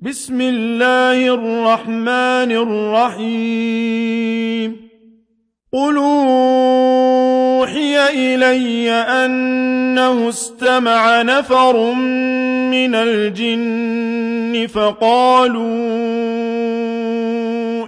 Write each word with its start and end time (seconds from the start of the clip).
بسم 0.00 0.40
الله 0.40 1.34
الرحمن 1.34 2.52
الرحيم. 3.16 4.76
قل 5.72 5.96
أوحي 5.96 7.54
إلي 8.08 8.90
أنه 8.92 10.28
استمع 10.28 11.22
نفر 11.22 11.92
من 12.70 12.94
الجن 12.94 14.66
فقالوا 14.66 15.64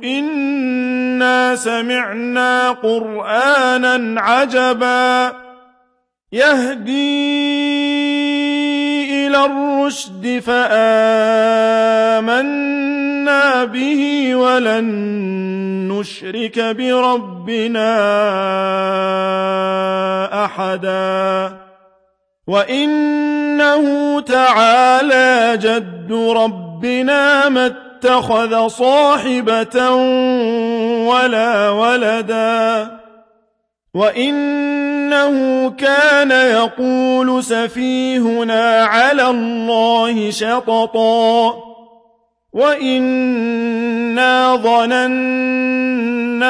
إنا 0.05 1.57
سمعنا 1.57 2.71
قرآنا 2.71 4.21
عجبا 4.21 5.33
يهدي 6.33 7.98
الرشد 9.45 10.39
فآمنا 10.47 10.69
به 13.65 14.35
ولن 14.35 14.85
نشرك 15.89 16.61
بربنا 16.61 17.95
أحدا 20.45 21.57
وإنه 22.47 24.21
تعالى 24.21 25.59
جد 25.63 26.13
ربنا 26.13 27.49
ما 27.49 27.67
اتخذ 27.67 28.69
صاحبة 28.69 29.91
ولا 31.07 31.71
ولدا 31.71 32.91
وَإِنَّهُ 35.09 35.71
كَانَ 35.71 36.31
يَقُولُ 36.31 37.45
سَفِيهُنَا 37.45 38.85
عَلَى 38.85 39.31
اللَّهِ 39.31 40.31
شَطَطًا 40.31 41.55
وَإِنَّا 42.53 44.57
ظَنَنَّا 44.57 46.49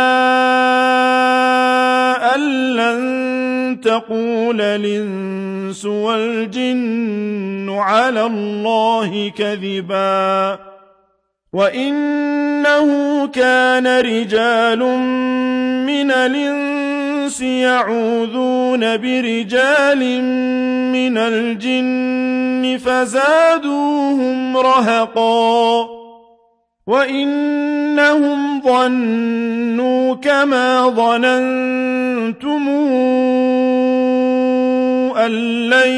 أَن 2.34 2.40
لَّن 2.76 3.80
تَقُولَ 3.80 4.60
الْإِنسُ 4.60 5.86
وَالْجِنُّ 5.86 7.70
عَلَى 7.70 8.26
اللَّهِ 8.26 9.32
كَذِبًا 9.36 10.58
وَإِنَّهُ 11.52 12.88
كَانَ 13.26 13.86
رِجَالٌ 13.86 14.78
مِّنَ 15.86 16.10
الْإِنسِ 16.10 16.67
يَعُوذُونَ 17.40 18.96
بِرِجَالٍ 18.96 20.22
مِّنَ 20.92 21.18
الْجِنِّ 21.18 22.78
فَزَادُوهُمْ 22.84 24.56
رَهَقًا 24.56 25.88
وَإِنَّهُمْ 26.86 28.62
ظَنُّوا 28.62 30.14
كَمَا 30.14 30.88
ظَنَنتُمْ 30.88 32.68
أَن 35.16 35.32
لَّن 35.70 35.92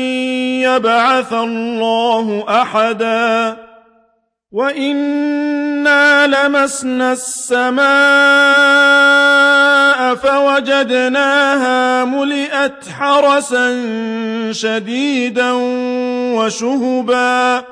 يَبْعَثَ 0.66 1.32
اللَّهُ 1.32 2.44
أَحَدًا 2.48 3.56
وَإِنَّا 4.52 6.26
لَمَسْنَا 6.26 7.12
السَّمَاءَ 7.12 7.80
فَوَجَدْنَاهَا 10.14 12.04
مُلِئَتْ 12.04 12.88
حَرَسًا 12.98 13.72
شَدِيدًا 14.52 15.52
وَشُهُبًا. 16.36 17.64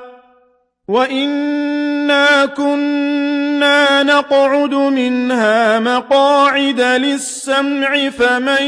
وَإِنَّا 0.89 2.45
كُنَّا 2.45 4.03
نَقْعُدُ 4.03 4.73
مِنْهَا 4.73 5.79
مَقَاعِدَ 5.79 6.81
لِلسَّمْعِ 6.81 8.09
فَمَن 8.09 8.63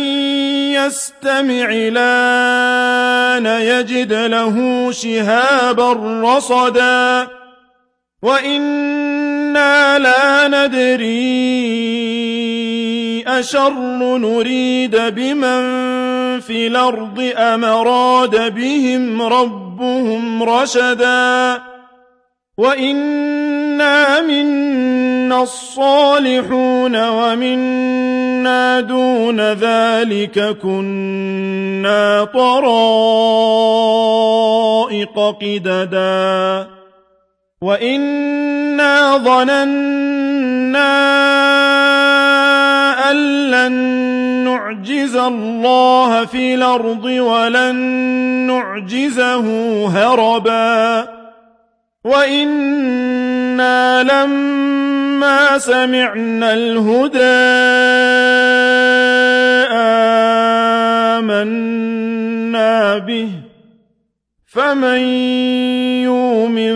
يَسْتَمِعِ 0.73 1.69
الْآنَ 1.71 3.45
يَجِدْ 3.45 4.13
لَهُ 4.13 4.87
شِهَابًا 4.91 5.93
رَّصَدًا. 6.23 7.27
وَإِنَّا 8.23 9.99
لَا 9.99 10.47
نَدْرِي 10.47 12.60
أَشَرٌّ 13.41 14.17
نُّرِيدَ 14.17 14.95
بِمَن 14.95 15.61
فِي 16.39 16.67
الْأَرْضِ 16.67 17.31
أَمْ 17.35 17.65
أَرَادَ 17.65 18.53
بِهِمْ 18.55 19.21
رَبُّهُمْ 19.21 20.43
رَشَدًا 20.43 21.61
وَإِنَّا 22.57 24.21
مِنَّا 24.21 25.41
الصَّالِحُونَ 25.41 27.09
وَمِنَّا 27.09 28.79
دُونَ 28.79 29.53
ذَٰلِكَ 29.53 30.57
كُنَّا 30.61 32.23
طَرَائِقَ 32.33 32.77
قِدَدًا 35.41 36.67
وَإِنَّا 37.61 39.17
ظَنَنَّا 39.17 40.91
أَن 43.11 43.51
لَّن 43.51 43.73
نُّعْجِزَ 44.43 45.15
اللَّهَ 45.15 46.25
فِي 46.25 46.55
الْأَرْضِ 46.55 47.05
وَلَن 47.05 47.75
نُّعْجِزَهُ 48.47 49.45
هَرَبًا 49.87 51.07
وَإِنَّا 52.03 54.03
لَمَّا 54.03 55.57
سَمِعْنَا 55.57 56.53
الْهُدَىٰ 56.53 57.19
آمَنَّا 61.19 62.97
بِهِ 62.97 63.27
ۖ 63.27 63.31
فَمَن 64.47 64.99
يُؤْمِن 66.07 66.75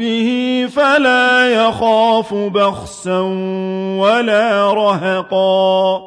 بِرَبِّهِ 0.00 0.66
فَلَا 0.66 1.48
يَخَافُ 1.48 2.34
بَخْسًا 2.34 3.20
وَلَا 4.00 4.72
رَهَقًا. 4.72 6.00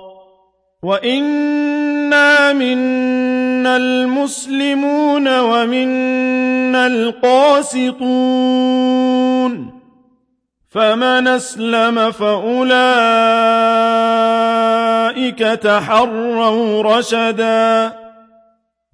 وَإِنَّا 0.83 2.53
مِنَّا 2.53 3.77
الْمُسْلِمُونَ 3.77 5.39
وَمِنَّا 5.39 6.87
الْقَاسِطُونَ. 6.87 8.13
فَمَنْ 10.71 11.27
أَسْلَمَ 11.27 12.11
فَأُولَٰئِكَ 12.11 12.79
تَحَرَّوْا 15.39 16.81
رَشَدًا. 16.81 17.91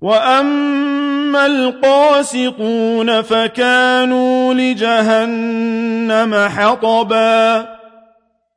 وَأَمَّا 0.02 0.99
الْقَاسِطُونَ 1.36 3.22
فَكَانُوا 3.22 4.54
لِجَهَنَّمَ 4.54 6.36
حَطَبًا 6.36 7.68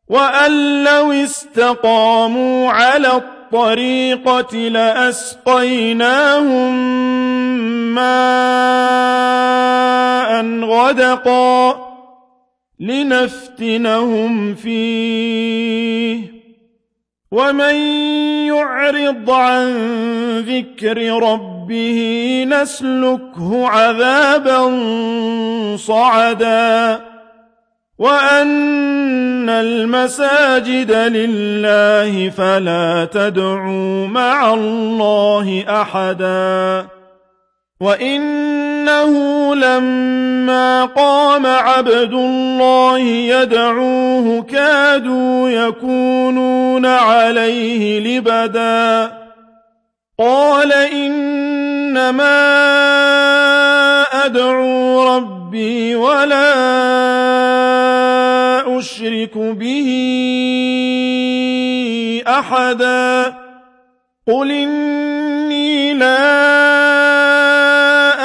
وَأَن 0.08 0.84
لَّوِ 0.84 1.12
اسْتَقَامُوا 1.12 2.70
عَلَى 2.70 3.16
الطَّرِيقَةِ 3.16 4.56
لَأَسْقَيْنَاهُم 4.56 5.94
مَّاءً 7.94 9.22
غَدَقًا 10.64 11.92
لِّنَفْتِنَهُمْ 12.80 14.54
فِيهِ 14.54 16.32
وَمَن 17.32 17.74
يُعْرِضْ 18.46 19.30
عَن 19.30 19.68
ذِكْرِ 20.38 21.22
رَبِّهِ 21.22 21.51
نَسْلُكْهُ 22.44 23.68
عَذَابًا 23.68 24.60
صَعَدًا 25.76 27.00
وَأَنَّ 27.98 29.48
الْمَسَاجِدَ 29.48 30.92
لِلَّهِ 30.92 32.30
فَلَا 32.30 33.04
تَدْعُوا 33.04 34.06
مَعَ 34.06 34.54
اللَّهِ 34.54 35.64
أَحَدًا 35.68 36.86
وَإِنَّهُ 37.80 39.12
لَمَّا 39.54 40.84
قَامَ 40.84 41.46
عَبْدُ 41.46 42.12
اللَّهِ 42.12 42.98
يَدْعُوهُ 43.00 44.42
كَادُوا 44.42 45.50
يَكُونُونَ 45.50 46.86
عَلَيْهِ 46.86 48.00
لِبَدًا 48.00 49.21
قَالَ 50.18 50.72
إِنَّمَا 50.72 52.42
أَدْعُو 54.24 55.02
رَبِّي 55.16 55.94
وَلَا 55.94 56.52
أُشْرِكُ 58.78 59.38
بِهِ 59.38 59.88
أَحَدًا 62.28 63.34
قُلْ 64.28 64.50
إِنِّي 64.50 65.94
لَا 65.94 66.32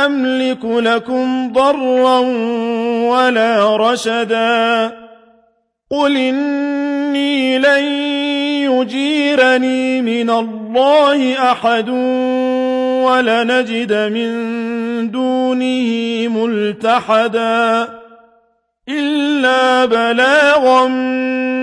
أملك 0.05 0.65
لكم 0.65 1.53
ضرا 1.53 2.19
ولا 3.09 3.77
رشدا 3.77 4.91
قل 5.91 6.17
إني 6.17 7.59
لن 7.59 8.26
يجيرني 8.81 10.01
من 10.01 10.29
الله 10.29 11.51
أحد 11.51 11.89
ولنجد 13.05 13.93
من 13.93 14.31
دونه 15.11 15.89
ملتحدا 16.27 17.87
إلا 18.89 19.85
بلاغا 19.85 20.87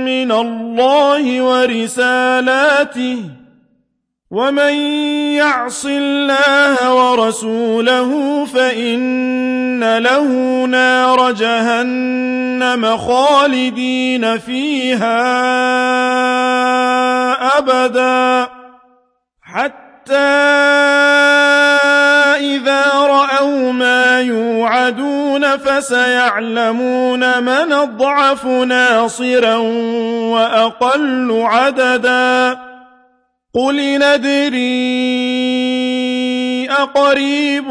من 0.05 0.33
الله 0.33 1.43
ورسالاته 1.43 3.19
ومن 4.35 4.75
يعص 5.39 5.87
الله 5.87 6.95
ورسوله 6.95 8.45
فإن 8.45 9.99
له 9.99 10.27
نار 10.65 11.33
جهنم 11.33 12.97
خالدين 12.97 14.39
فيها 14.39 15.19
أبدا 17.59 18.49
حتى 19.43 20.15
إذا 22.41 22.83
رأوا 22.93 23.73
ما 23.73 24.21
يوعدون 24.21 25.57
فسيعلمون 25.57 27.43
من 27.43 27.73
اضعف 27.73 28.47
ناصرا 28.47 29.57
وأقل 30.35 31.43
عددا 31.45 32.74
قل 33.55 33.99
ندري 33.99 34.65
أقريب 36.71 37.69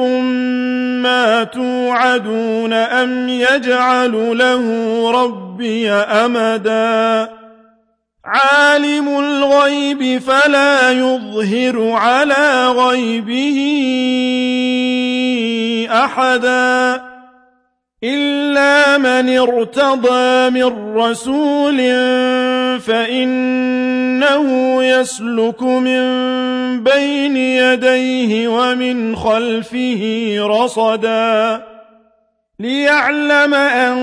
ما 1.04 1.44
توعدون 1.44 2.74
أم 2.74 3.30
يجعل 3.30 4.38
له 4.38 4.66
ربي 5.12 5.92
أمدا 5.92 7.30
عالم 8.26 9.20
الغيب 9.20 10.22
فلا 10.22 10.92
يظهر 10.92 11.92
على 11.92 12.68
غيبه 12.68 13.60
أحدا 15.92 17.04
إلا 18.04 18.98
من 18.98 19.38
ارتضى 19.38 20.50
من 20.50 20.96
رسول 20.98 21.80
فإنه 22.80 24.48
يسلك 24.84 25.64
من 25.64 26.04
بين 26.84 27.38
يديه 27.38 28.48
ومن 28.48 29.16
خلفه 29.16 30.36
رصدا 30.40 31.62
ليعلم 32.60 33.54
أن 33.54 33.98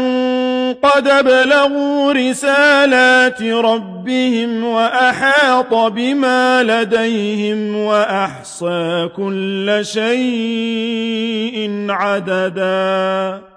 قد 0.83 1.09
ابلغوا 1.09 2.13
رسالات 2.13 3.43
ربهم 3.43 4.65
وأحاط 4.65 5.75
بما 5.75 6.63
لديهم 6.63 7.77
وأحصى 7.77 9.09
كل 9.17 9.81
شيء 9.83 11.87
عددا. 11.89 13.50